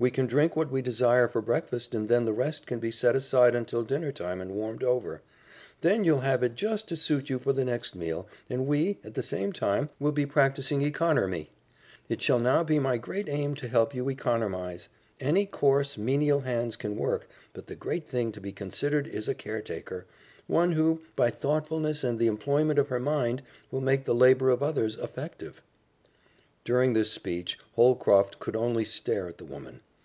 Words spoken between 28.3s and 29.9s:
could only stare at the woman.